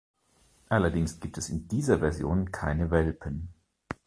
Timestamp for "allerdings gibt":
0.67-1.37